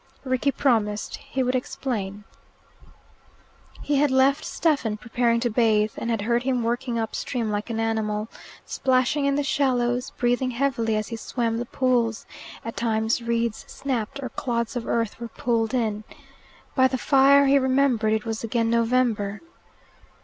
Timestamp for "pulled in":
15.27-16.03